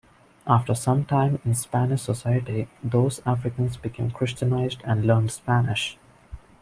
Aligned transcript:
After 0.47 0.73
some 0.73 1.05
time 1.05 1.39
in 1.45 1.53
Spanish 1.53 2.01
society, 2.01 2.67
those 2.83 3.21
Africans 3.23 3.77
became 3.77 4.09
Christianized 4.09 4.81
and 4.83 5.05
learnt 5.05 5.31
Spanish. 5.31 5.95